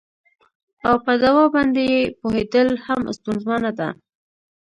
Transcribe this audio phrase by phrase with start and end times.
[0.87, 3.89] او په دوا باندې یې پوهیدل هم ستونزمنه ده